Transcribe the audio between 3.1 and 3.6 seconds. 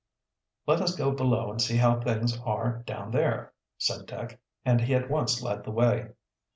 there,"